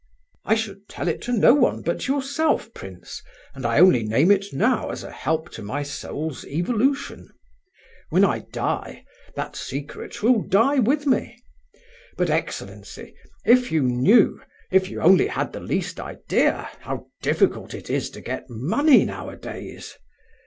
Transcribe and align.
"I 0.45 0.55
should 0.55 0.89
tell 0.89 1.07
it 1.07 1.21
to 1.21 1.31
no 1.31 1.53
one 1.53 1.83
but 1.83 2.07
yourself, 2.07 2.73
prince, 2.73 3.21
and 3.53 3.67
I 3.67 3.79
only 3.79 4.01
name 4.01 4.31
it 4.31 4.45
now 4.51 4.89
as 4.89 5.03
a 5.03 5.11
help 5.11 5.51
to 5.51 5.61
my 5.61 5.83
soul's 5.83 6.43
evolution. 6.45 7.29
When 8.09 8.25
I 8.25 8.39
die, 8.51 9.05
that 9.35 9.55
secret 9.55 10.23
will 10.23 10.41
die 10.41 10.79
with 10.79 11.05
me! 11.05 11.37
But, 12.17 12.31
excellency, 12.31 13.13
if 13.45 13.71
you 13.71 13.83
knew, 13.83 14.41
if 14.71 14.89
you 14.89 15.01
only 15.01 15.27
had 15.27 15.53
the 15.53 15.59
least 15.59 15.99
idea, 15.99 16.69
how 16.79 17.05
difficult 17.21 17.75
it 17.75 17.91
is 17.91 18.09
to 18.09 18.21
get 18.21 18.49
money 18.49 19.05
nowadays! 19.05 19.99